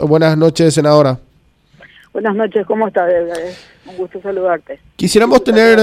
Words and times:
Buenas 0.00 0.38
noches, 0.38 0.74
senadora. 0.74 1.18
Buenas 2.12 2.36
noches, 2.36 2.64
¿cómo 2.66 2.86
estás? 2.86 3.12
Un 3.84 3.96
gusto 3.96 4.22
saludarte. 4.22 4.78
Quisiéramos 4.94 5.42
tener... 5.42 5.76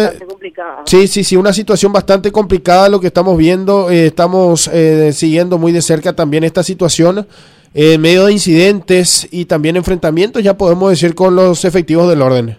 Sí, 0.86 1.06
sí, 1.08 1.22
sí, 1.26 1.36
una 1.36 1.52
situación 1.52 1.92
bastante 1.92 2.32
complicada 2.32 2.88
lo 2.88 3.02
que 3.02 3.08
estamos 3.08 3.38
viendo. 3.38 3.90
Eh, 3.90 4.06
estamos 4.06 4.70
eh, 4.70 5.12
siguiendo 5.12 5.58
muy 5.58 5.74
de 5.74 5.82
cerca 5.82 6.14
también 6.14 6.46
esta 6.46 6.64
situación 6.64 7.28
en 7.74 8.00
medio 8.00 8.28
de 8.28 8.32
incidentes 8.32 9.28
y 9.34 9.44
también 9.46 9.76
enfrentamientos, 9.76 10.42
ya 10.42 10.54
podemos 10.58 10.92
decir, 10.92 11.14
con 11.14 11.36
los 11.36 11.66
efectivos 11.66 12.08
del 12.08 12.22
orden. 12.22 12.58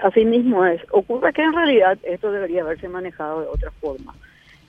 Así 0.00 0.24
mismo 0.24 0.66
es. 0.66 0.82
Ocurre 0.90 1.32
que 1.32 1.42
en 1.42 1.52
realidad 1.52 1.96
esto 2.02 2.32
debería 2.32 2.62
haberse 2.62 2.88
manejado 2.88 3.42
de 3.42 3.46
otra 3.46 3.70
forma. 3.80 4.12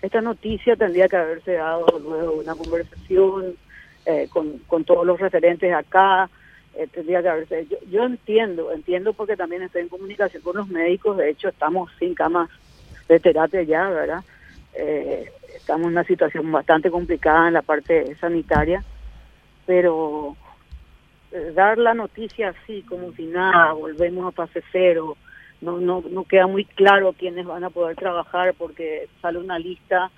Esta 0.04 0.21
noticia 0.21 0.76
tendría 0.76 1.08
que 1.08 1.16
haberse 1.16 1.54
dado 1.54 1.88
luego 2.00 2.34
una 2.34 2.54
conversación 2.54 3.55
eh, 4.06 4.28
con, 4.32 4.60
con, 4.68 4.84
todos 4.84 5.06
los 5.06 5.20
referentes 5.20 5.74
acá, 5.74 6.30
eh, 6.76 6.88
tendría 6.92 7.22
que 7.22 7.30
haberse. 7.30 7.68
Yo, 7.68 7.77
yo 7.90 8.04
entiendo, 8.04 8.72
entiendo 8.72 9.14
porque 9.14 9.38
también 9.38 9.62
estoy 9.62 9.84
en 9.84 9.90
comunicación 9.90 10.44
con 10.44 10.58
los 10.58 10.68
médicos, 10.68 11.18
de 11.18 11.30
hecho 11.30 11.50
estamos 11.50 11.91
sin 12.00 12.13
camas 12.13 12.50
de 13.08 13.20
terapia 13.20 13.63
ya, 13.63 13.90
¿verdad? 13.90 14.24
Eh, 14.74 15.32
estamos 15.55 15.88
en 15.88 15.94
una 15.94 16.04
situación 16.04 16.52
bastante 16.52 16.90
complicada 16.90 17.48
en 17.48 17.54
la 17.54 17.62
parte 17.62 18.16
sanitaria, 18.16 18.84
pero 19.66 20.35
dar 21.55 21.77
la 21.77 21.94
noticia 21.94 22.49
así, 22.49 22.84
como 22.84 23.12
si 23.13 23.26
nada, 23.26 23.74
volvemos 23.74 24.27
a 24.27 24.32
fase 24.32 24.62
cero, 24.72 25.18
no, 25.62 25.80
no, 25.80 26.04
no 26.10 26.26
queda 26.26 26.46
muy 26.46 26.66
claro 26.66 27.16
quiénes 27.18 27.46
van 27.46 27.63
a 27.63 27.70
poder 27.70 27.96
trabajar 27.96 28.54
porque 28.58 29.08
sale 29.22 29.40
una 29.40 29.58
lista 29.58 30.12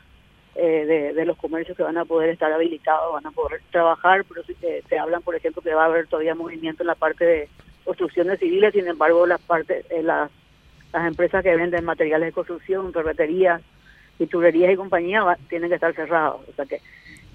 eh, 0.56 1.14
de, 1.14 1.26
los 1.26 1.38
comercios 1.38 1.76
que 1.76 1.84
van 1.84 1.98
a 1.98 2.06
poder 2.06 2.30
estar 2.30 2.52
habilitados, 2.52 3.12
van 3.12 3.26
a 3.26 3.32
poder 3.32 3.62
trabajar, 3.72 4.24
pero 4.24 4.42
si 4.44 4.54
se, 4.56 4.98
hablan, 4.98 5.22
por 5.22 5.36
ejemplo, 5.36 5.62
que 5.62 5.74
va 5.74 5.84
a 5.84 5.88
haber 5.88 6.08
todavía 6.08 6.34
movimiento 6.34 6.84
en 6.84 6.88
la 6.88 6.96
parte 6.96 7.26
de 7.26 7.50
construcciones 7.84 8.40
civiles, 8.40 8.74
sin 8.74 8.88
embargo, 8.88 9.26
las 9.26 9.42
partes, 9.42 9.86
eh, 9.90 10.02
las, 10.02 10.32
las 10.94 11.08
empresas 11.08 11.44
que 11.44 11.56
venden 11.56 11.84
materiales 11.84 12.28
de 12.28 12.34
construcción, 12.34 12.94
ferreterías, 12.94 13.62
pinturerías 14.18 14.72
y 14.72 14.78
compañías 14.78 15.38
tienen 15.50 15.70
que 15.70 15.76
estar 15.76 15.94
cerrados. 15.94 16.42
O 16.48 16.54
sea 16.54 16.66
que 16.66 16.80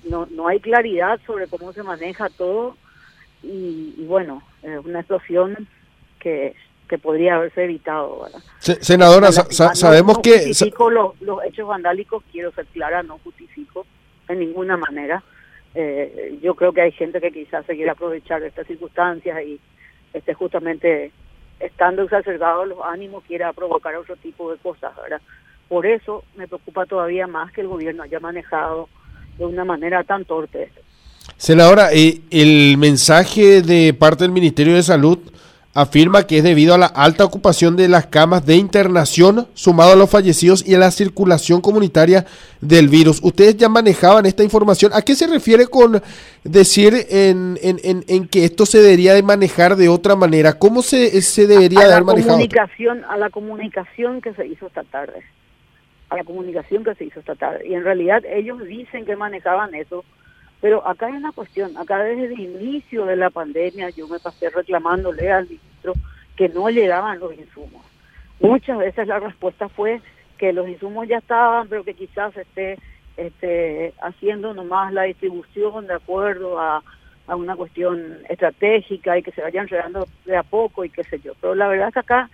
no, 0.08 0.26
no 0.30 0.48
hay 0.48 0.60
claridad 0.60 1.20
sobre 1.26 1.46
cómo 1.46 1.74
se 1.74 1.82
maneja 1.82 2.30
todo 2.30 2.76
y, 3.42 3.94
y 3.98 4.06
bueno, 4.06 4.42
es 4.62 4.82
una 4.82 5.00
explosión 5.00 5.68
que 6.18 6.54
que 6.90 6.98
podría 6.98 7.36
haberse 7.36 7.62
evitado. 7.64 8.24
¿verdad? 8.24 8.40
senadora, 8.58 9.30
sabemos 9.30 10.16
no 10.16 10.22
que... 10.22 10.48
Justifico 10.48 10.90
los, 10.90 11.18
los 11.20 11.42
hechos 11.44 11.68
vandálicos, 11.68 12.24
quiero 12.32 12.50
ser 12.50 12.66
clara, 12.66 13.04
no 13.04 13.18
justifico 13.22 13.86
en 14.28 14.40
ninguna 14.40 14.76
manera. 14.76 15.22
Eh, 15.76 16.36
yo 16.42 16.56
creo 16.56 16.72
que 16.72 16.80
hay 16.80 16.90
gente 16.90 17.20
que 17.20 17.30
quizás 17.30 17.64
se 17.64 17.76
quiere 17.76 17.92
aprovechar 17.92 18.40
de 18.40 18.48
estas 18.48 18.66
circunstancias 18.66 19.40
y 19.46 19.60
este 20.12 20.34
justamente 20.34 21.12
estando 21.60 22.02
exacerbados 22.02 22.66
los 22.66 22.78
ánimos 22.84 23.22
quiera 23.22 23.52
provocar 23.52 23.94
otro 23.94 24.16
tipo 24.16 24.50
de 24.50 24.58
cosas, 24.58 24.90
¿verdad? 25.00 25.20
Por 25.68 25.86
eso 25.86 26.24
me 26.34 26.48
preocupa 26.48 26.86
todavía 26.86 27.28
más 27.28 27.52
que 27.52 27.60
el 27.60 27.68
gobierno 27.68 28.02
haya 28.02 28.18
manejado 28.18 28.88
de 29.38 29.46
una 29.46 29.64
manera 29.64 30.02
tan 30.02 30.24
torpe. 30.24 30.72
Senadora, 31.36 31.92
eh, 31.92 32.20
el 32.32 32.76
mensaje 32.78 33.62
de 33.62 33.94
parte 33.94 34.24
del 34.24 34.32
Ministerio 34.32 34.74
de 34.74 34.82
Salud 34.82 35.20
afirma 35.72 36.26
que 36.26 36.38
es 36.38 36.44
debido 36.44 36.74
a 36.74 36.78
la 36.78 36.86
alta 36.86 37.24
ocupación 37.24 37.76
de 37.76 37.88
las 37.88 38.06
camas 38.06 38.44
de 38.44 38.56
internación, 38.56 39.46
sumado 39.54 39.92
a 39.92 39.96
los 39.96 40.10
fallecidos 40.10 40.66
y 40.66 40.74
a 40.74 40.78
la 40.78 40.90
circulación 40.90 41.60
comunitaria 41.60 42.26
del 42.60 42.88
virus. 42.88 43.20
Ustedes 43.22 43.56
ya 43.56 43.68
manejaban 43.68 44.26
esta 44.26 44.42
información. 44.42 44.92
¿A 44.92 45.02
qué 45.02 45.14
se 45.14 45.28
refiere 45.28 45.68
con 45.68 46.02
decir 46.42 46.94
en, 47.08 47.58
en, 47.62 48.04
en, 48.08 48.28
que 48.28 48.44
esto 48.44 48.66
se 48.66 48.78
debería 48.78 49.14
de 49.14 49.22
manejar 49.22 49.76
de 49.76 49.88
otra 49.88 50.16
manera? 50.16 50.54
¿Cómo 50.54 50.82
se, 50.82 51.22
se 51.22 51.46
debería 51.46 51.86
de 51.86 51.92
haber 51.92 52.04
manejado? 52.04 52.32
Comunicación, 52.32 53.04
a 53.08 53.16
la 53.16 53.30
comunicación 53.30 54.20
que 54.20 54.34
se 54.34 54.46
hizo 54.46 54.66
esta 54.66 54.82
tarde. 54.84 55.22
A 56.08 56.16
la 56.16 56.24
comunicación 56.24 56.82
que 56.82 56.96
se 56.96 57.04
hizo 57.04 57.20
esta 57.20 57.36
tarde. 57.36 57.68
Y 57.68 57.74
en 57.74 57.84
realidad 57.84 58.24
ellos 58.24 58.58
dicen 58.66 59.06
que 59.06 59.14
manejaban 59.14 59.72
eso 59.76 60.04
pero 60.60 60.86
acá 60.86 61.06
hay 61.06 61.14
una 61.14 61.32
cuestión, 61.32 61.76
acá 61.76 61.98
desde 61.98 62.26
el 62.26 62.40
inicio 62.40 63.06
de 63.06 63.16
la 63.16 63.30
pandemia 63.30 63.90
yo 63.90 64.08
me 64.08 64.18
pasé 64.18 64.50
reclamándole 64.50 65.30
al 65.30 65.48
ministro 65.48 65.94
que 66.36 66.48
no 66.48 66.68
llegaban 66.70 67.18
los 67.18 67.34
insumos. 67.34 67.84
Muchas 68.40 68.78
veces 68.78 69.06
la 69.06 69.20
respuesta 69.20 69.68
fue 69.68 70.00
que 70.38 70.52
los 70.52 70.68
insumos 70.68 71.06
ya 71.08 71.18
estaban, 71.18 71.68
pero 71.68 71.84
que 71.84 71.94
quizás 71.94 72.36
esté 72.36 72.78
este, 73.16 73.92
haciendo 74.02 74.54
nomás 74.54 74.92
la 74.92 75.02
distribución 75.02 75.86
de 75.86 75.94
acuerdo 75.94 76.58
a, 76.58 76.82
a 77.26 77.36
una 77.36 77.54
cuestión 77.56 78.18
estratégica 78.28 79.18
y 79.18 79.22
que 79.22 79.32
se 79.32 79.42
vayan 79.42 79.66
llegando 79.66 80.06
de 80.24 80.36
a 80.36 80.42
poco 80.42 80.84
y 80.84 80.90
qué 80.90 81.04
sé 81.04 81.20
yo. 81.20 81.32
Pero 81.40 81.54
la 81.54 81.68
verdad 81.68 81.88
es 81.88 81.94
que 81.94 82.00
acá 82.00 82.30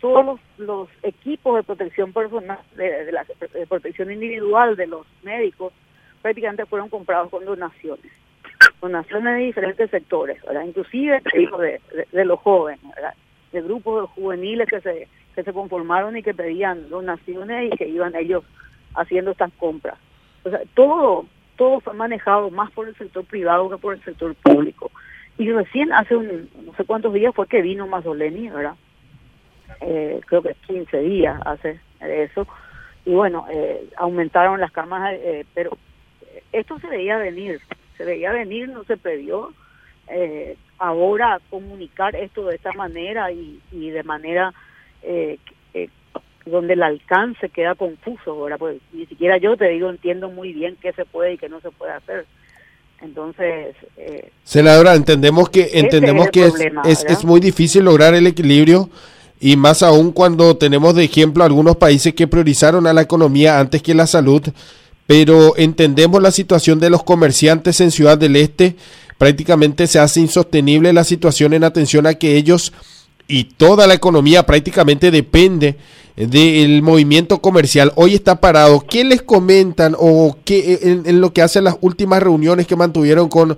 todos 0.00 0.40
los, 0.58 0.88
equipos 1.04 1.54
de 1.54 1.62
protección 1.62 2.12
personal, 2.12 2.58
de, 2.74 3.12
la 3.12 3.24
de 3.52 3.66
protección 3.68 4.10
individual 4.10 4.74
de 4.74 4.88
los 4.88 5.06
médicos, 5.22 5.72
prácticamente 6.22 6.66
fueron 6.66 6.88
comprados 6.88 7.30
con 7.30 7.44
donaciones, 7.44 8.12
donaciones 8.80 9.34
de 9.34 9.44
diferentes 9.44 9.90
sectores, 9.90 10.40
¿verdad? 10.42 10.64
inclusive 10.64 11.20
de, 11.32 11.80
de, 12.12 12.24
los 12.24 12.40
jóvenes, 12.40 12.80
de 13.52 13.60
grupos 13.60 14.08
juveniles 14.10 14.68
que 14.68 14.80
se, 14.80 15.08
que 15.34 15.42
se 15.42 15.52
conformaron 15.52 16.16
y 16.16 16.22
que 16.22 16.34
pedían 16.34 16.88
donaciones 16.88 17.72
y 17.72 17.76
que 17.76 17.88
iban 17.88 18.14
ellos 18.14 18.44
haciendo 18.94 19.32
estas 19.32 19.52
compras. 19.54 19.98
O 20.44 20.50
sea, 20.50 20.60
todo, 20.74 21.26
todo 21.56 21.80
fue 21.80 21.94
manejado 21.94 22.50
más 22.50 22.70
por 22.72 22.88
el 22.88 22.96
sector 22.96 23.24
privado 23.24 23.68
que 23.70 23.76
por 23.76 23.94
el 23.94 24.02
sector 24.04 24.34
público. 24.36 24.90
Y 25.38 25.50
recién 25.50 25.92
hace 25.92 26.14
un, 26.14 26.48
no 26.64 26.74
sé 26.74 26.84
cuántos 26.84 27.12
días 27.14 27.34
fue 27.34 27.46
que 27.46 27.62
vino 27.62 27.86
Mazzoleni, 27.86 28.50
¿verdad? 28.50 28.74
Eh, 29.80 30.20
creo 30.26 30.42
que 30.42 30.54
15 30.66 30.98
días 31.00 31.40
hace 31.44 31.80
eso. 32.00 32.46
Y 33.04 33.12
bueno, 33.12 33.46
eh, 33.50 33.88
aumentaron 33.96 34.60
las 34.60 34.70
camas, 34.70 35.14
eh, 35.14 35.44
pero 35.54 35.76
esto 36.52 36.78
se 36.78 36.86
veía 36.86 37.16
venir, 37.16 37.60
se 37.96 38.04
veía 38.04 38.32
venir, 38.32 38.68
no 38.68 38.84
se 38.84 38.96
previó. 38.96 39.52
Eh, 40.08 40.56
ahora 40.78 41.40
comunicar 41.48 42.16
esto 42.16 42.44
de 42.44 42.56
esta 42.56 42.72
manera 42.72 43.30
y, 43.30 43.60
de 43.72 44.02
manera 44.02 44.52
eh, 45.02 45.38
eh, 45.74 45.88
donde 46.44 46.74
el 46.74 46.82
alcance 46.82 47.48
queda 47.48 47.76
confuso, 47.76 48.32
ahora 48.32 48.58
pues 48.58 48.78
ni 48.92 49.06
siquiera 49.06 49.38
yo 49.38 49.56
te 49.56 49.68
digo 49.68 49.88
entiendo 49.88 50.28
muy 50.28 50.52
bien 50.52 50.76
qué 50.82 50.92
se 50.92 51.04
puede 51.04 51.34
y 51.34 51.38
qué 51.38 51.48
no 51.48 51.60
se 51.60 51.70
puede 51.70 51.92
hacer. 51.92 52.26
Entonces, 53.00 53.74
senadora, 54.44 54.94
entendemos 54.94 55.48
que 55.48 55.70
entendemos 55.72 56.30
que 56.30 56.46
es, 56.84 57.04
es, 57.04 57.24
muy 57.24 57.40
difícil 57.40 57.84
lograr 57.84 58.14
el 58.14 58.28
equilibrio 58.28 58.90
y 59.40 59.56
más 59.56 59.82
aún 59.82 60.12
cuando 60.12 60.56
tenemos 60.56 60.94
de 60.94 61.04
ejemplo 61.04 61.42
algunos 61.42 61.76
países 61.76 62.14
que 62.14 62.28
priorizaron 62.28 62.86
a 62.86 62.92
la 62.92 63.02
economía 63.02 63.58
antes 63.58 63.82
que 63.82 63.92
la 63.92 64.06
salud 64.06 64.42
pero 65.06 65.56
entendemos 65.56 66.22
la 66.22 66.30
situación 66.30 66.78
de 66.80 66.90
los 66.90 67.02
comerciantes 67.02 67.80
en 67.80 67.90
Ciudad 67.90 68.18
del 68.18 68.36
Este. 68.36 68.76
Prácticamente 69.18 69.86
se 69.86 69.98
hace 69.98 70.20
insostenible 70.20 70.92
la 70.92 71.04
situación 71.04 71.52
en 71.52 71.64
atención 71.64 72.06
a 72.06 72.14
que 72.14 72.36
ellos 72.36 72.72
y 73.28 73.44
toda 73.44 73.86
la 73.86 73.94
economía 73.94 74.44
prácticamente 74.44 75.10
depende 75.10 75.76
del 76.16 76.82
movimiento 76.82 77.40
comercial. 77.40 77.92
Hoy 77.94 78.14
está 78.14 78.40
parado. 78.40 78.84
¿Qué 78.86 79.04
les 79.04 79.22
comentan 79.22 79.96
o 79.98 80.36
qué 80.44 80.78
en, 80.82 81.20
lo 81.20 81.32
que 81.32 81.42
hacen 81.42 81.64
las 81.64 81.76
últimas 81.80 82.22
reuniones 82.22 82.66
que 82.66 82.76
mantuvieron 82.76 83.28
con, 83.28 83.56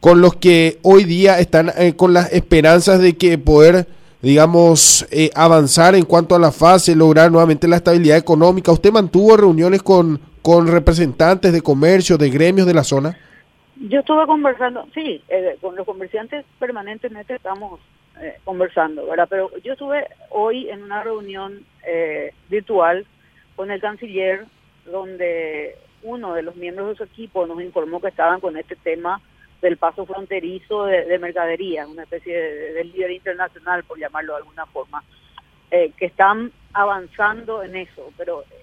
con 0.00 0.20
los 0.20 0.36
que 0.36 0.78
hoy 0.82 1.04
día 1.04 1.38
están 1.38 1.72
eh, 1.76 1.94
con 1.94 2.12
las 2.12 2.32
esperanzas 2.32 3.00
de 3.00 3.16
que 3.16 3.38
poder 3.38 3.86
digamos, 4.22 5.04
eh, 5.10 5.30
avanzar 5.34 5.96
en 5.96 6.04
cuanto 6.04 6.36
a 6.36 6.38
la 6.38 6.52
fase, 6.52 6.94
lograr 6.94 7.30
nuevamente 7.32 7.66
la 7.66 7.76
estabilidad 7.76 8.16
económica. 8.16 8.70
¿Usted 8.70 8.92
mantuvo 8.92 9.36
reuniones 9.36 9.82
con, 9.82 10.20
con 10.42 10.66
representantes 10.66 11.52
de 11.52 11.62
comercio, 11.62 12.18
de 12.18 12.28
gremios 12.28 12.66
de 12.66 12.74
la 12.74 12.84
zona? 12.84 13.16
Yo 13.76 14.00
estuve 14.00 14.26
conversando, 14.26 14.86
sí, 14.92 15.22
eh, 15.28 15.56
con 15.60 15.74
los 15.76 15.86
comerciantes 15.86 16.44
permanentemente 16.58 17.34
estamos 17.34 17.80
eh, 18.20 18.38
conversando, 18.44 19.06
¿verdad? 19.06 19.26
Pero 19.30 19.50
yo 19.64 19.72
estuve 19.72 20.06
hoy 20.30 20.68
en 20.68 20.82
una 20.82 21.02
reunión 21.02 21.64
eh, 21.86 22.34
virtual 22.48 23.06
con 23.56 23.70
el 23.70 23.80
canciller, 23.80 24.44
donde 24.84 25.76
uno 26.02 26.34
de 26.34 26.42
los 26.42 26.56
miembros 26.56 26.90
de 26.90 26.96
su 26.96 27.04
equipo 27.04 27.46
nos 27.46 27.62
informó 27.62 28.00
que 28.00 28.08
estaban 28.08 28.40
con 28.40 28.56
este 28.56 28.76
tema 28.76 29.20
del 29.60 29.76
paso 29.76 30.04
fronterizo 30.06 30.86
de, 30.86 31.18
mercadería, 31.20 31.86
una 31.86 32.02
especie 32.02 32.36
de, 32.36 32.84
líder 32.84 33.12
internacional, 33.12 33.84
por 33.84 33.96
llamarlo 33.96 34.32
de 34.32 34.38
alguna 34.38 34.66
forma, 34.66 35.04
que 35.70 36.04
están 36.04 36.52
avanzando 36.72 37.62
en 37.62 37.76
eso, 37.76 38.12
pero 38.16 38.42
eh, 38.42 38.61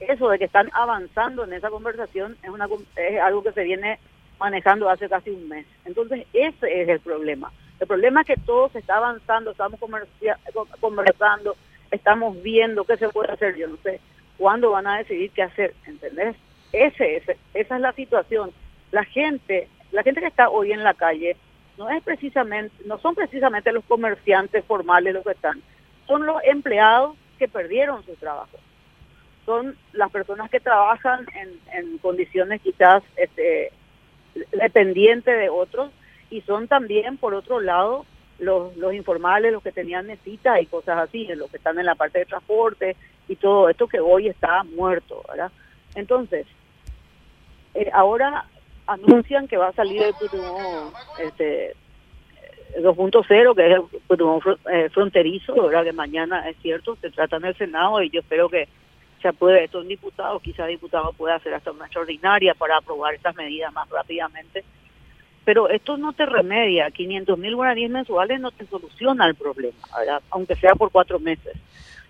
eso 0.00 0.28
de 0.28 0.38
que 0.38 0.44
están 0.44 0.68
avanzando 0.72 1.44
en 1.44 1.52
esa 1.52 1.70
conversación 1.70 2.36
es, 2.42 2.50
una, 2.50 2.68
es 2.96 3.20
algo 3.20 3.42
que 3.42 3.52
se 3.52 3.64
viene 3.64 3.98
manejando 4.38 4.88
hace 4.88 5.08
casi 5.08 5.30
un 5.30 5.48
mes. 5.48 5.66
Entonces, 5.84 6.26
ese 6.32 6.82
es 6.82 6.88
el 6.88 7.00
problema. 7.00 7.52
El 7.80 7.86
problema 7.86 8.20
es 8.22 8.26
que 8.26 8.36
todo 8.36 8.68
se 8.70 8.78
está 8.78 8.96
avanzando, 8.96 9.50
estamos 9.50 9.80
conversando, 10.80 11.56
estamos 11.90 12.42
viendo 12.42 12.84
qué 12.84 12.96
se 12.96 13.08
puede 13.08 13.32
hacer, 13.32 13.56
yo 13.56 13.68
no 13.68 13.76
sé 13.78 14.00
cuándo 14.36 14.70
van 14.70 14.86
a 14.86 14.98
decidir 14.98 15.30
qué 15.30 15.42
hacer, 15.42 15.74
¿entendés? 15.86 16.36
Ese, 16.72 17.16
ese, 17.16 17.36
esa 17.54 17.76
es 17.76 17.80
la 17.80 17.92
situación. 17.92 18.50
La 18.90 19.04
gente, 19.04 19.68
la 19.92 20.02
gente 20.02 20.20
que 20.20 20.26
está 20.26 20.48
hoy 20.48 20.72
en 20.72 20.82
la 20.82 20.94
calle 20.94 21.36
no 21.78 21.90
es 21.90 22.02
precisamente, 22.02 22.74
no 22.86 22.98
son 22.98 23.14
precisamente 23.14 23.72
los 23.72 23.84
comerciantes 23.84 24.64
formales 24.64 25.14
los 25.14 25.24
que 25.24 25.32
están, 25.32 25.60
son 26.06 26.26
los 26.26 26.42
empleados 26.44 27.16
que 27.38 27.48
perdieron 27.48 28.04
su 28.04 28.14
trabajo. 28.16 28.58
Son 29.46 29.76
las 29.92 30.10
personas 30.10 30.50
que 30.50 30.60
trabajan 30.60 31.26
en, 31.72 31.98
condiciones 31.98 32.60
quizás 32.62 33.02
este, 33.16 33.72
dependientes 34.52 35.38
de 35.38 35.48
otros 35.48 35.90
y 36.30 36.40
son 36.42 36.68
también, 36.68 37.16
por 37.18 37.34
otro 37.34 37.60
lado, 37.60 38.06
los, 38.38 38.76
los 38.76 38.94
informales, 38.94 39.52
los 39.52 39.62
que 39.62 39.72
tenían 39.72 40.06
necesitas 40.06 40.60
y 40.60 40.66
cosas 40.66 40.98
así, 40.98 41.26
los 41.34 41.50
que 41.50 41.58
están 41.58 41.78
en 41.78 41.86
la 41.86 41.94
parte 41.94 42.18
de 42.18 42.26
transporte 42.26 42.96
y 43.28 43.36
todo 43.36 43.68
esto 43.68 43.86
que 43.86 44.00
hoy 44.00 44.28
está 44.28 44.64
muerto, 44.64 45.22
¿verdad? 45.28 45.52
Entonces, 45.94 46.46
eh, 47.74 47.90
ahora 47.92 48.46
anuncian 48.86 49.48
que 49.48 49.56
va 49.56 49.68
a 49.68 49.72
salir 49.72 50.02
el 50.02 50.14
Putumón 50.14 50.92
este, 51.20 51.74
2.0, 52.78 53.54
que 53.54 53.66
es 53.66 53.76
el 53.76 54.00
Putumón 54.06 54.40
eh, 54.72 54.88
fronterizo, 54.90 55.54
¿verdad? 55.54 55.84
Que 55.84 55.92
mañana 55.92 56.48
es 56.48 56.56
cierto, 56.58 56.96
se 57.00 57.10
trata 57.10 57.36
en 57.36 57.46
el 57.46 57.56
Senado 57.56 58.02
y 58.02 58.10
yo 58.10 58.20
espero 58.20 58.48
que 58.48 58.68
se 59.24 59.28
apruebe 59.28 59.64
esto 59.64 59.80
en 59.80 59.88
diputados, 59.88 60.42
quizá 60.42 60.66
diputado 60.66 61.14
pueda 61.14 61.36
hacer 61.36 61.54
hasta 61.54 61.72
una 61.72 61.86
extraordinaria 61.86 62.52
para 62.52 62.76
aprobar 62.76 63.14
estas 63.14 63.34
medidas 63.34 63.72
más 63.72 63.88
rápidamente 63.88 64.62
pero 65.44 65.68
esto 65.68 65.96
no 65.96 66.12
te 66.12 66.26
remedia, 66.26 66.90
500 66.90 67.38
mil 67.38 67.54
guaraníes 67.54 67.90
mensuales 67.90 68.40
no 68.40 68.50
te 68.50 68.66
soluciona 68.66 69.26
el 69.26 69.34
problema, 69.34 69.76
aunque 70.30 70.54
sea 70.56 70.74
por 70.74 70.90
cuatro 70.90 71.20
meses. 71.20 71.54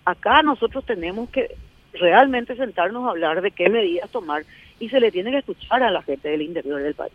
Acá 0.05 0.43
nosotros 0.43 0.85
tenemos 0.87 1.29
que 1.31 1.57
realmente 1.95 2.57
sentarnos 2.57 3.07
a 3.07 3.11
hablar 3.11 3.41
de 3.41 3.51
qué 3.51 3.69
medidas 3.69 4.11
tomar 4.11 4.45
y 4.79 4.89
se 4.89 5.01
le 5.01 5.11
tiene 5.11 5.31
que 5.31 5.39
escuchar 5.39 5.83
a 5.83 5.91
la 5.91 6.03
gente 6.03 6.29
del 6.29 6.43
interior 6.43 6.81
del 6.81 6.95
país. 6.95 7.13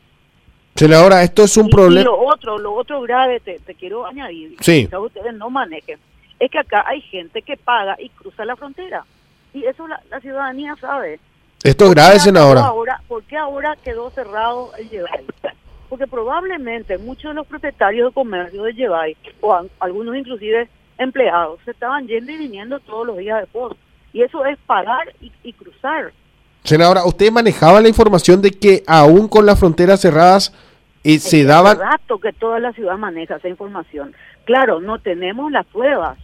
ahora 0.94 1.24
esto 1.24 1.44
es 1.44 1.56
un 1.56 1.70
problema. 1.70 2.02
Y 2.02 2.06
lo 2.06 2.20
otro, 2.20 2.58
lo 2.58 2.74
otro 2.74 3.02
grave 3.02 3.40
te, 3.40 3.60
quiero 3.76 4.06
añadir, 4.06 4.56
sí. 4.60 4.88
que 4.88 4.98
ustedes 4.98 5.34
no 5.34 5.50
manejen, 5.50 6.00
es 6.38 6.52
que 6.52 6.60
acá 6.60 6.84
hay 6.86 7.02
gente 7.02 7.42
que 7.42 7.56
paga 7.56 7.96
y 7.98 8.10
cruza 8.10 8.44
la 8.44 8.58
frontera. 8.58 9.06
Y 9.54 9.66
eso 9.66 9.88
la, 9.88 10.02
ciudadanía 10.22 10.76
sabe. 10.76 11.20
Esto 11.64 11.86
es 11.86 11.92
grave, 11.92 12.20
senadora. 12.20 12.62
Ahora, 12.62 13.02
¿Por 13.08 13.24
qué 13.24 13.38
ahora 13.38 13.76
quedó 13.84 14.10
cerrado 14.12 14.72
el 14.78 14.90
llevar? 14.90 15.22
porque 15.90 16.06
probablemente 16.06 16.98
muchos 17.00 17.32
de 17.32 17.34
los 17.34 17.48
propietarios 17.48 18.10
de 18.10 18.14
comercio 18.14 18.64
de 18.64 18.74
Llevay, 18.74 19.18
o 19.42 19.60
algunos 19.80 20.16
inclusive 20.16 20.70
empleados, 21.00 21.60
se 21.66 21.72
estaban 21.72 22.08
yendo 22.08 22.32
y 22.32 22.38
viniendo 22.38 22.80
todos 22.80 23.08
los 23.08 23.18
días 23.18 23.42
de 23.42 23.48
post. 23.48 23.76
Y 24.14 24.22
eso 24.22 24.46
es 24.46 24.58
pagar 24.66 25.14
y, 25.20 25.54
cruzar. 25.54 26.14
Senadora, 26.64 27.06
¿usted 27.06 27.32
manejaba 27.32 27.82
la 27.82 27.88
información 27.88 28.42
de 28.42 28.52
que 28.52 28.84
aún 28.86 29.28
con 29.28 29.46
las 29.46 29.60
fronteras 29.60 30.02
cerradas 30.02 30.54
eh, 31.04 31.20
se 31.20 31.44
daban... 31.44 31.80
rato 31.80 32.20
que 32.20 32.34
toda 32.34 32.60
la 32.60 32.72
ciudad 32.74 32.98
maneja 32.98 33.38
esa 33.38 33.50
información. 33.50 34.14
Claro, 34.46 34.80
no 34.80 35.00
tenemos 35.00 35.52
las 35.52 35.66
pruebas, 35.68 36.18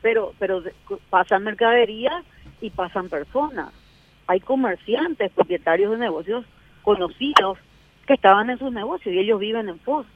pero, 0.00 0.32
pero 0.38 0.62
pasan 1.10 1.44
mercaderías 1.44 2.24
y 2.62 2.70
pasan 2.70 3.08
personas. 3.08 3.72
Hay 4.26 4.40
comerciantes, 4.40 5.30
propietarios 5.32 5.90
de 5.90 5.98
negocios 5.98 6.46
conocidos 6.82 7.58
que 8.06 8.14
estaban 8.14 8.48
en 8.50 8.58
sus 8.58 8.72
negocios 8.72 9.14
y 9.14 9.18
ellos 9.18 9.38
viven 9.38 9.68
en 9.68 9.78
Foz. 9.80 10.06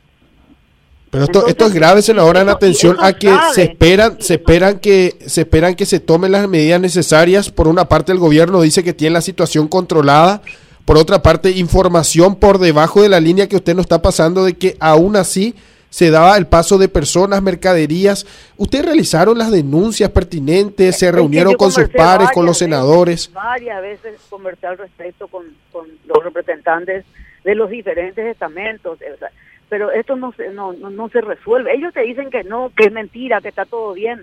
Pero 1.11 1.25
esto, 1.25 1.47
esto 1.47 1.67
es 1.67 1.73
grave, 1.73 2.03
senadora, 2.03 2.41
en 2.41 2.49
atención 2.49 2.97
a 3.01 3.13
que 3.13 3.35
se 3.53 3.63
esperan, 3.65 4.21
se 4.21 4.35
esperan 4.35 4.81
que 4.81 5.17
se 5.25 5.43
esperan 5.43 5.75
que 5.75 5.87
se 5.87 6.01
tomen 6.01 6.33
las 6.33 6.49
medidas 6.49 6.81
necesarias. 6.81 7.51
Por 7.51 7.69
una 7.69 7.89
parte, 7.89 8.13
el 8.13 8.19
gobierno 8.19 8.61
dice 8.61 8.83
que 8.83 8.93
tiene 8.93 9.15
la 9.15 9.21
situación 9.21 9.69
controlada. 9.69 10.43
Por 10.85 10.99
otra 10.99 11.23
parte, 11.23 11.51
información 11.51 12.37
por 12.37 12.59
debajo 12.59 13.03
de 13.03 13.09
la 13.09 13.21
línea 13.21 13.49
que 13.49 13.57
usted 13.57 13.75
nos 13.75 13.85
está 13.85 14.03
pasando 14.03 14.45
de 14.45 14.55
que 14.55 14.77
aún 14.81 15.17
así 15.17 15.55
se 15.97 16.11
daba 16.11 16.37
el 16.37 16.47
paso 16.47 16.77
de 16.77 16.91
personas, 16.91 17.43
mercaderías. 17.43 18.27
¿Ustedes 18.59 18.85
realizaron 18.85 19.39
las 19.39 19.51
denuncias 19.51 20.11
pertinentes? 20.11 20.99
¿Se 20.99 21.11
reunieron 21.11 21.55
con 21.55 21.73
sus 21.73 21.89
pares, 21.89 22.31
con 22.33 22.45
los 22.45 22.59
senadores? 22.59 23.33
varias 23.33 23.81
veces 23.81 24.21
conversé 24.29 24.67
al 24.67 24.77
respecto 24.77 25.27
con, 25.27 25.47
con 25.73 25.89
los 26.05 26.23
representantes 26.23 27.07
de 27.45 27.55
los 27.55 27.71
diferentes 27.71 28.27
estamentos, 28.27 28.99
pero 29.71 29.91
esto 29.91 30.17
no 30.17 30.33
se, 30.33 30.51
no, 30.51 30.75
no, 30.75 31.09
se 31.09 31.23
resuelve. 31.23 31.75
Ellos 31.75 31.95
te 31.95 32.03
dicen 32.03 32.29
que 32.29 32.45
no, 32.45 32.71
que 32.77 32.89
es 32.89 32.93
mentira, 32.93 33.41
que 33.41 33.49
está 33.49 33.65
todo 33.65 33.95
bien, 33.95 34.23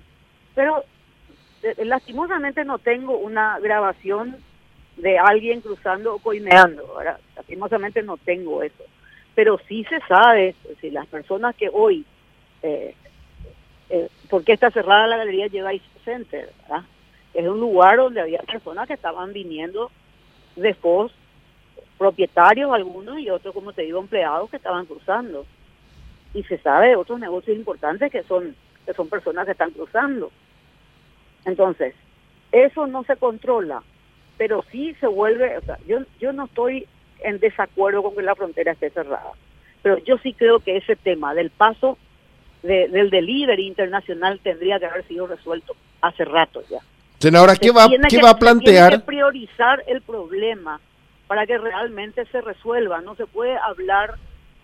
pero 0.54 0.84
eh, 1.64 1.86
lastimosamente 1.86 2.66
no 2.66 2.78
tengo 2.78 3.18
una 3.18 3.58
grabación 3.58 4.38
de 4.98 5.18
alguien 5.18 5.62
cruzando 5.62 6.14
o 6.14 6.20
coimeando, 6.20 6.84
lastimosamente 7.36 8.04
no 8.04 8.18
tengo 8.18 8.62
eso, 8.62 8.84
pero 9.36 9.60
sí 9.68 9.86
se 9.86 10.00
sabe 10.02 10.56
si 10.80 10.92
las 10.92 11.08
personas 11.08 11.56
que 11.56 11.70
hoy, 11.72 12.06
eh, 12.62 12.96
eh, 13.90 14.10
porque 14.30 14.54
está 14.54 14.72
cerrada 14.72 15.08
la 15.08 15.18
galería 15.18 15.48
lleva 15.48 15.72
Center, 16.06 16.52
es 17.34 17.48
un 17.48 17.60
lugar 17.60 17.98
donde 17.98 18.22
había 18.22 18.40
personas 18.40 18.88
que 18.88 18.94
estaban 18.94 19.34
viniendo 19.34 19.90
de 20.56 20.74
Foz 20.74 21.12
propietarios 21.98 22.72
algunos 22.74 23.20
y 23.20 23.30
otros, 23.30 23.54
como 23.54 23.74
te 23.74 23.84
digo, 23.84 24.00
empleados 24.00 24.50
que 24.50 24.58
estaban 24.58 24.86
cruzando. 24.86 25.46
Y 26.34 26.44
se 26.44 26.58
sabe 26.58 26.90
de 26.90 26.96
otros 26.96 27.20
negocios 27.20 27.56
importantes 27.56 28.12
que 28.12 28.24
son, 28.24 28.56
que 28.86 28.94
son 28.94 29.08
personas 29.08 29.46
que 29.46 29.52
están 29.52 29.72
cruzando. 29.72 30.32
Entonces, 31.46 31.96
eso 32.52 32.88
no 32.88 33.04
se 33.04 33.16
controla, 33.16 33.84
pero 34.38 34.64
sí 34.72 34.94
se 35.00 35.08
vuelve, 35.08 35.58
o 35.58 35.62
sea, 35.62 35.78
yo, 35.88 36.00
yo 36.20 36.34
no 36.34 36.46
estoy 36.46 36.88
en 37.24 37.40
desacuerdo 37.40 38.04
con 38.04 38.16
que 38.16 38.22
la 38.22 38.36
frontera 38.36 38.74
esté 38.74 38.90
cerrada, 38.90 39.32
pero 39.82 39.98
yo 40.00 40.18
sí 40.20 40.34
creo 40.34 40.60
que 40.60 40.78
ese 40.78 40.96
tema 40.96 41.34
del 41.34 41.50
paso 41.50 41.98
del 42.62 43.10
delivery 43.10 43.68
internacional 43.68 44.40
tendría 44.42 44.80
que 44.80 44.86
haber 44.86 45.06
sido 45.08 45.28
resuelto 45.28 45.76
hace 46.02 46.24
rato 46.24 46.64
ya. 46.70 46.80
Senadora, 47.20 47.56
¿qué 47.56 47.72
va, 47.72 47.88
¿qué 48.10 48.22
va 48.22 48.32
a 48.32 48.38
plantear? 48.38 48.90
Tiene 48.90 49.04
que 49.04 49.08
priorizar 49.08 49.84
el 49.88 50.02
problema 50.02 50.80
para 51.28 51.46
que 51.46 51.58
realmente 51.58 52.26
se 52.26 52.42
resuelva. 52.42 53.02
No 53.02 53.16
se 53.16 53.26
puede 53.26 53.58
hablar 53.58 54.16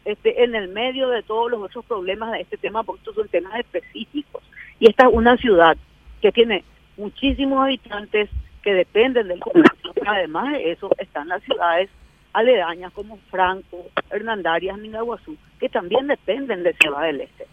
este, 0.05 0.43
en 0.43 0.55
el 0.55 0.69
medio 0.69 1.09
de 1.09 1.23
todos 1.23 1.51
los 1.51 1.61
otros 1.61 1.85
problemas 1.85 2.31
de 2.31 2.41
este 2.41 2.57
tema, 2.57 2.83
porque 2.83 2.99
estos 3.01 3.15
son 3.15 3.27
temas 3.27 3.57
específicos. 3.59 4.43
Y 4.79 4.89
esta 4.89 5.07
es 5.07 5.13
una 5.13 5.37
ciudad 5.37 5.77
que 6.21 6.31
tiene 6.31 6.63
muchísimos 6.97 7.63
habitantes 7.63 8.29
que 8.61 8.73
dependen 8.73 9.27
del 9.27 9.39
comercio. 9.39 9.93
Además 10.05 10.53
de 10.53 10.71
eso, 10.71 10.89
están 10.97 11.27
las 11.27 11.41
ciudades 11.43 11.89
aledañas 12.33 12.91
como 12.93 13.17
Franco, 13.29 13.85
Hernandarias, 14.09 14.77
Minaguazú, 14.77 15.35
que 15.59 15.69
también 15.69 16.07
dependen 16.07 16.63
de 16.63 16.73
Ciudad 16.73 17.03
del 17.03 17.21
Este. 17.21 17.47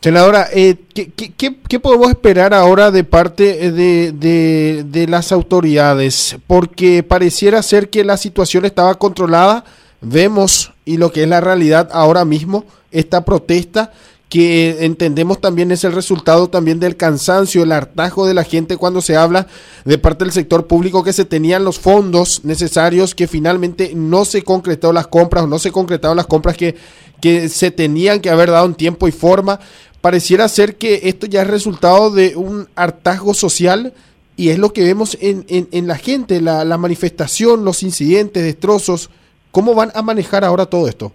Senadora, 0.00 0.48
eh, 0.52 0.76
¿qué, 0.92 1.12
qué, 1.36 1.78
podemos 1.78 2.10
esperar 2.10 2.52
ahora 2.52 2.90
de 2.90 3.04
parte 3.04 3.70
de, 3.70 4.10
de, 4.10 4.82
de, 4.84 5.06
las 5.06 5.30
autoridades? 5.30 6.36
Porque 6.48 7.04
pareciera 7.04 7.62
ser 7.62 7.88
que 7.88 8.02
la 8.02 8.16
situación 8.16 8.64
estaba 8.64 8.96
controlada. 8.96 9.64
Vemos, 10.00 10.72
y 10.84 10.96
lo 10.96 11.12
que 11.12 11.22
es 11.22 11.28
la 11.28 11.40
realidad 11.40 11.88
ahora 11.92 12.24
mismo, 12.24 12.64
esta 12.90 13.24
protesta 13.24 13.92
que 14.32 14.86
entendemos 14.86 15.42
también 15.42 15.72
es 15.72 15.84
el 15.84 15.92
resultado 15.92 16.48
también 16.48 16.80
del 16.80 16.96
cansancio, 16.96 17.64
el 17.64 17.70
hartajo 17.70 18.26
de 18.26 18.32
la 18.32 18.44
gente 18.44 18.78
cuando 18.78 19.02
se 19.02 19.14
habla 19.14 19.46
de 19.84 19.98
parte 19.98 20.24
del 20.24 20.32
sector 20.32 20.66
público 20.66 21.04
que 21.04 21.12
se 21.12 21.26
tenían 21.26 21.64
los 21.64 21.78
fondos 21.78 22.42
necesarios 22.42 23.14
que 23.14 23.28
finalmente 23.28 23.92
no 23.94 24.24
se 24.24 24.40
concretaron 24.40 24.94
las 24.94 25.08
compras 25.08 25.44
o 25.44 25.48
no 25.48 25.58
se 25.58 25.70
concretaron 25.70 26.16
las 26.16 26.28
compras 26.28 26.56
que, 26.56 26.76
que 27.20 27.50
se 27.50 27.70
tenían 27.70 28.20
que 28.20 28.30
haber 28.30 28.50
dado 28.50 28.64
en 28.64 28.74
tiempo 28.74 29.06
y 29.06 29.12
forma 29.12 29.60
pareciera 30.00 30.48
ser 30.48 30.76
que 30.76 31.00
esto 31.10 31.26
ya 31.26 31.42
es 31.42 31.48
resultado 31.48 32.10
de 32.10 32.34
un 32.34 32.70
hartazgo 32.74 33.34
social 33.34 33.92
y 34.34 34.48
es 34.48 34.58
lo 34.58 34.72
que 34.72 34.82
vemos 34.82 35.18
en, 35.20 35.44
en, 35.46 35.86
la 35.86 35.98
gente, 35.98 36.40
la, 36.40 36.64
manifestación, 36.78 37.66
los 37.66 37.82
incidentes, 37.82 38.42
destrozos. 38.42 39.10
¿Cómo 39.50 39.74
van 39.74 39.92
a 39.94 40.00
manejar 40.00 40.42
ahora 40.42 40.64
todo 40.64 40.88
esto? 40.88 41.12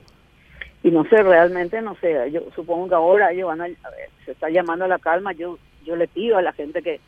Y 0.83 0.91
no 0.91 1.03
sé, 1.05 1.23
realmente 1.23 1.81
no 1.81 1.95
sé. 1.95 2.31
Yo 2.31 2.41
supongo 2.55 2.87
que 2.87 2.95
ahora 2.95 3.31
ellos 3.31 3.47
van 3.47 3.61
a, 3.61 3.65
ver, 3.65 4.09
se 4.25 4.31
está 4.31 4.49
llamando 4.49 4.85
a 4.85 4.87
la 4.87 4.99
calma. 4.99 5.33
Yo 5.33 5.57
yo 5.87 5.95
le 5.95 6.07
pido 6.07 6.37
a 6.37 6.41
la 6.41 6.51
gente 6.51 6.81
que, 6.81 6.99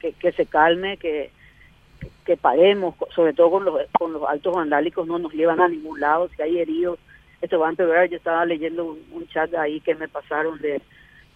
que, 0.00 0.32
se 0.32 0.46
calme, 0.46 0.96
que, 0.96 1.30
que 2.24 2.36
paremos, 2.36 2.94
sobre 3.14 3.34
todo 3.34 3.50
con 3.50 3.64
los, 3.64 3.80
con 3.98 4.12
los 4.14 4.28
altos 4.28 4.54
vandálicos, 4.54 5.06
no 5.06 5.18
nos 5.18 5.32
llevan 5.32 5.60
a 5.60 5.68
ningún 5.68 6.00
lado. 6.00 6.28
Si 6.34 6.42
hay 6.42 6.58
heridos, 6.58 6.98
esto 7.42 7.60
va 7.60 7.66
a 7.66 7.70
empeorar. 7.70 8.08
Yo 8.08 8.16
estaba 8.16 8.44
leyendo 8.46 8.96
un, 9.12 9.28
chat 9.28 9.54
ahí 9.54 9.80
que 9.80 9.94
me 9.94 10.08
pasaron 10.08 10.58
de, 10.60 10.80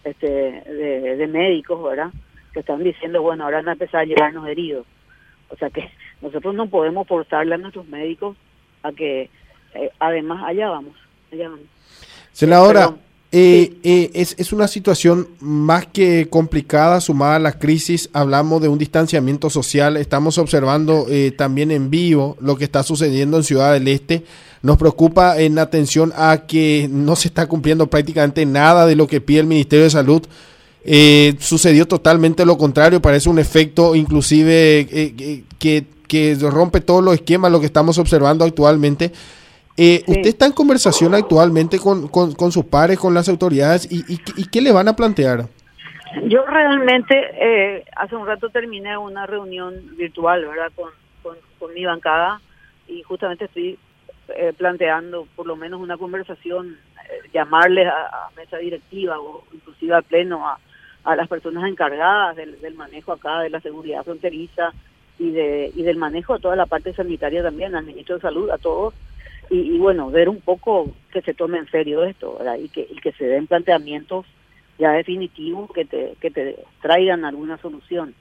este, 0.03 0.25
de, 0.25 1.27
médicos, 1.27 1.81
¿verdad? 1.83 2.11
Que 2.53 2.61
están 2.61 2.83
diciendo, 2.83 3.21
bueno, 3.21 3.43
ahora 3.43 3.57
van 3.57 3.69
a 3.69 3.73
empezar 3.73 4.01
a 4.01 4.05
llevarnos 4.05 4.47
heridos. 4.47 4.85
O 5.49 5.55
sea 5.55 5.69
que 5.69 5.89
nosotros 6.21 6.55
no 6.55 6.67
podemos 6.67 7.07
forzarle 7.07 7.55
a 7.55 7.59
nuestros 7.59 7.87
médicos 7.87 8.35
a 8.83 8.91
que, 8.91 9.29
eh, 9.75 9.91
además, 9.99 10.43
allá 10.45 10.69
vamos, 10.69 10.95
vamos. 11.31 11.59
Senadora, 12.33 12.95
eh, 13.31 13.77
eh, 13.83 14.11
es, 14.13 14.35
es, 14.37 14.53
una 14.53 14.67
situación 14.67 15.27
más 15.39 15.87
que 15.87 16.27
complicada, 16.29 17.01
sumada 17.01 17.35
a 17.35 17.39
la 17.39 17.53
crisis. 17.53 18.09
Hablamos 18.13 18.61
de 18.61 18.67
un 18.67 18.77
distanciamiento 18.77 19.49
social. 19.49 19.97
Estamos 19.97 20.37
observando 20.37 21.07
también 21.35 21.71
en 21.71 21.89
vivo 21.89 22.37
lo 22.39 22.55
que 22.57 22.63
está 22.63 22.83
sucediendo 22.83 23.37
en 23.37 23.43
Ciudad 23.43 23.73
del 23.73 23.87
Este 23.87 24.23
nos 24.61 24.77
preocupa 24.77 25.39
en 25.39 25.59
atención 25.59 26.13
a 26.15 26.45
que 26.47 26.89
no 26.91 27.15
se 27.15 27.27
está 27.27 27.47
cumpliendo 27.47 27.87
prácticamente 27.87 28.45
nada 28.45 28.85
de 28.85 28.95
lo 28.95 29.07
que 29.07 29.21
pide 29.21 29.39
el 29.39 29.47
Ministerio 29.47 29.85
de 29.85 29.91
Salud. 29.91 30.23
Eh, 30.83 31.35
sucedió 31.39 31.87
totalmente 31.87 32.45
lo 32.45 32.57
contrario, 32.57 33.01
parece 33.01 33.29
un 33.29 33.39
efecto 33.39 33.95
inclusive 33.95 34.87
eh, 34.89 35.43
que, 35.59 35.85
que, 36.07 36.35
rompe 36.39 36.81
todos 36.81 37.03
los 37.03 37.15
esquemas, 37.15 37.51
lo 37.51 37.59
que 37.59 37.65
estamos 37.65 37.97
observando 37.97 38.45
actualmente. 38.45 39.11
Eh, 39.77 40.03
¿Usted 40.07 40.25
está 40.25 40.47
en 40.47 40.53
conversación 40.53 41.13
actualmente 41.13 41.77
con, 41.77 42.07
con, 42.07 42.51
sus 42.51 42.65
pares, 42.65 42.97
con 42.97 43.13
las 43.13 43.29
autoridades 43.29 43.87
y, 43.91 44.03
y, 44.07 44.47
qué 44.47 44.59
le 44.59 44.71
van 44.71 44.87
a 44.87 44.95
plantear? 44.95 45.45
Yo 46.23 46.43
realmente 46.45 47.85
hace 47.95 48.15
un 48.15 48.25
rato 48.25 48.49
terminé 48.49 48.97
una 48.97 49.27
reunión 49.27 49.95
virtual, 49.95 50.45
¿verdad? 50.45 50.71
Con, 50.75 50.89
con, 51.59 51.73
mi 51.75 51.85
bancada 51.85 52.41
y 52.87 53.03
justamente 53.03 53.45
estoy 53.45 53.77
planteando 54.57 55.27
por 55.35 55.45
lo 55.45 55.55
menos 55.55 55.79
una 55.79 55.95
conversación, 55.95 56.77
llamarles 57.31 57.87
a, 57.87 57.91
a, 57.91 58.31
mesa 58.35 58.57
directiva 58.57 59.19
o 59.19 59.43
inclusive 59.53 59.93
al 59.93 60.03
pleno 60.03 60.47
a, 60.47 60.57
a 61.07 61.15
las 61.15 61.29
personas 61.29 61.63
encargadas 61.69 62.35
del, 62.35 62.75
manejo 62.75 63.13
acá 63.13 63.39
de 63.39 63.49
la 63.49 63.61
seguridad 63.61 64.03
fronteriza 64.03 64.73
y 65.17 65.31
de 65.31 65.71
y 65.73 65.81
del 65.83 65.95
manejo 65.95 66.33
de 66.33 66.41
toda 66.41 66.57
la 66.57 66.65
parte 66.65 66.93
sanitaria 66.93 67.41
también, 67.41 67.75
al 67.75 67.85
ministro 67.85 68.15
de 68.15 68.21
Salud, 68.21 68.49
a 68.49 68.57
todos, 68.57 68.93
y, 69.49 69.77
bueno, 69.77 70.09
ver 70.09 70.29
un 70.29 70.41
poco 70.41 70.91
que 71.11 71.21
se 71.21 71.33
tome 71.33 71.57
en 71.57 71.69
serio 71.69 72.03
esto, 72.03 72.39
Y 72.59 72.69
que, 72.69 72.87
y 72.89 72.95
que 72.95 73.11
se 73.13 73.25
den 73.25 73.47
planteamientos 73.47 74.25
ya 74.77 74.91
definitivos 74.91 75.71
que 75.71 75.85
te, 75.85 76.13
que 76.21 76.31
te 76.31 76.57
traigan 76.81 77.25
alguna 77.25 77.57
solución. 77.57 78.13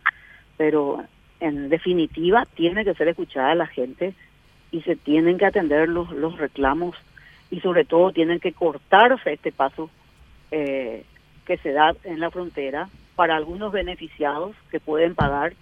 Pero 0.56 1.04
en 1.40 1.68
definitiva 1.68 2.47
tiene 2.54 2.85
que 2.85 2.95
ser 2.95 3.09
escuchada 3.09 3.54
la 3.54 3.66
gente 3.66 4.14
y 4.71 4.83
se 4.83 4.97
tienen 4.97 5.38
que 5.38 5.47
atender 5.47 5.88
los, 5.88 6.11
los 6.12 6.38
reclamos 6.38 6.97
y 7.50 7.61
sobre 7.61 7.85
todo 7.85 8.12
tienen 8.12 8.40
que 8.40 8.52
cortarse 8.52 9.33
este 9.33 9.52
paso 9.52 9.90
eh, 10.50 11.04
que 11.45 11.59
se 11.59 11.73
da 11.73 11.95
en 12.04 12.21
la 12.21 12.30
frontera 12.30 12.88
para 13.14 13.37
algunos 13.37 13.73
beneficiados 13.73 14.56
que 14.71 14.80
pueden 14.80 15.14
pagar 15.14 15.54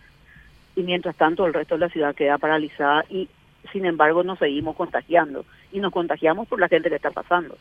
y 0.76 0.82
mientras 0.82 1.16
tanto 1.16 1.46
el 1.46 1.54
resto 1.54 1.74
de 1.74 1.80
la 1.80 1.88
ciudad 1.88 2.14
queda 2.14 2.38
paralizada 2.38 3.04
y 3.08 3.28
sin 3.72 3.86
embargo 3.86 4.22
nos 4.22 4.38
seguimos 4.38 4.76
contagiando 4.76 5.44
y 5.72 5.80
nos 5.80 5.92
contagiamos 5.92 6.48
por 6.48 6.60
la 6.60 6.68
gente 6.68 6.88
que 6.88 6.96
está 6.96 7.10
pasando. 7.10 7.56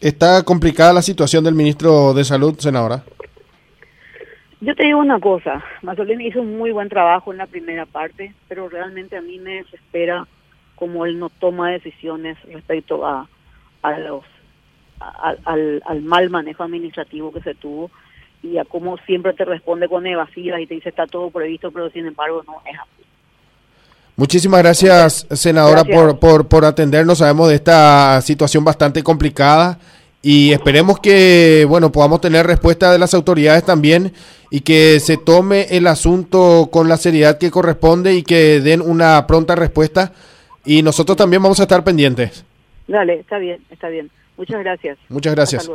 ¿Está 0.00 0.42
complicada 0.42 0.92
la 0.92 1.02
situación 1.02 1.44
del 1.44 1.54
ministro 1.54 2.12
de 2.12 2.24
Salud, 2.24 2.58
senadora? 2.58 3.04
Yo 4.60 4.74
te 4.76 4.84
digo 4.84 5.00
una 5.00 5.18
cosa, 5.18 5.64
Mazzolini 5.82 6.28
hizo 6.28 6.40
un 6.40 6.56
muy 6.56 6.70
buen 6.70 6.88
trabajo 6.88 7.32
en 7.32 7.38
la 7.38 7.46
primera 7.46 7.84
parte, 7.84 8.32
pero 8.48 8.68
realmente 8.68 9.16
a 9.16 9.20
mí 9.20 9.38
me 9.38 9.56
desespera 9.56 10.26
como 10.76 11.04
él 11.04 11.18
no 11.18 11.30
toma 11.30 11.70
decisiones 11.70 12.36
respecto 12.44 13.06
a, 13.06 13.28
a 13.82 13.98
los 13.98 14.24
al, 15.44 15.82
al, 15.84 16.02
mal 16.02 16.30
manejo 16.30 16.62
administrativo 16.62 17.32
que 17.32 17.40
se 17.40 17.54
tuvo 17.54 17.90
y 18.42 18.58
a 18.58 18.64
cómo 18.64 18.98
siempre 18.98 19.32
te 19.32 19.44
responde 19.44 19.88
con 19.88 20.06
evasivas 20.06 20.60
y 20.60 20.66
te 20.66 20.74
dice 20.74 20.88
está 20.88 21.06
todo 21.06 21.30
previsto, 21.30 21.70
pero 21.70 21.90
sin 21.90 22.06
embargo 22.06 22.42
no 22.46 22.62
es 22.66 22.78
así. 22.78 23.04
Muchísimas 24.16 24.62
gracias, 24.62 25.26
senadora, 25.30 25.84
Por, 25.84 26.18
por, 26.18 26.46
por 26.46 26.64
atendernos. 26.64 27.18
Sabemos 27.18 27.48
de 27.48 27.56
esta 27.56 28.20
situación 28.20 28.64
bastante 28.64 29.02
complicada 29.02 29.78
y 30.20 30.52
esperemos 30.52 31.00
que, 31.00 31.66
bueno, 31.68 31.90
podamos 31.90 32.20
tener 32.20 32.46
respuesta 32.46 32.92
de 32.92 32.98
las 32.98 33.14
autoridades 33.14 33.64
también 33.64 34.12
y 34.50 34.60
que 34.60 35.00
se 35.00 35.16
tome 35.16 35.66
el 35.70 35.86
asunto 35.86 36.68
con 36.70 36.88
la 36.88 36.96
seriedad 36.96 37.38
que 37.38 37.50
corresponde 37.50 38.14
y 38.14 38.22
que 38.22 38.60
den 38.60 38.80
una 38.80 39.26
pronta 39.26 39.56
respuesta. 39.56 40.12
Y 40.64 40.82
nosotros 40.82 41.16
también 41.16 41.42
vamos 41.42 41.58
a 41.58 41.62
estar 41.64 41.82
pendientes. 41.82 42.44
Dale, 42.86 43.20
está 43.20 43.38
bien, 43.38 43.60
está 43.70 43.88
bien. 43.88 44.10
Muchas 44.36 44.60
gracias. 44.60 44.98
Muchas 45.08 45.34
gracias. 45.34 45.70